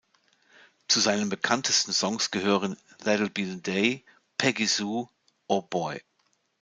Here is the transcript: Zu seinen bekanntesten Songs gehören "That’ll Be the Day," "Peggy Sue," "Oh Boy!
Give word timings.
Zu 0.87 0.99
seinen 0.99 1.29
bekanntesten 1.29 1.93
Songs 1.93 2.31
gehören 2.31 2.75
"That’ll 3.03 3.29
Be 3.29 3.45
the 3.45 3.61
Day," 3.61 4.03
"Peggy 4.39 4.65
Sue," 4.65 5.07
"Oh 5.45 5.61
Boy! 5.61 6.01